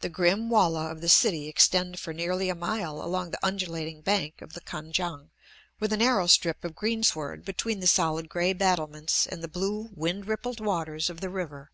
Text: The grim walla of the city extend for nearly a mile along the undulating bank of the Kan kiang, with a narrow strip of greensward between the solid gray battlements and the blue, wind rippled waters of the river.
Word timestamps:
The 0.00 0.08
grim 0.08 0.48
walla 0.48 0.90
of 0.90 1.02
the 1.02 1.10
city 1.10 1.46
extend 1.46 2.00
for 2.00 2.14
nearly 2.14 2.48
a 2.48 2.54
mile 2.54 3.02
along 3.02 3.32
the 3.32 3.46
undulating 3.46 4.00
bank 4.00 4.40
of 4.40 4.54
the 4.54 4.62
Kan 4.62 4.92
kiang, 4.94 5.28
with 5.78 5.92
a 5.92 5.98
narrow 5.98 6.26
strip 6.26 6.64
of 6.64 6.74
greensward 6.74 7.44
between 7.44 7.80
the 7.80 7.86
solid 7.86 8.30
gray 8.30 8.54
battlements 8.54 9.26
and 9.26 9.42
the 9.42 9.48
blue, 9.48 9.90
wind 9.94 10.26
rippled 10.26 10.60
waters 10.60 11.10
of 11.10 11.20
the 11.20 11.28
river. 11.28 11.70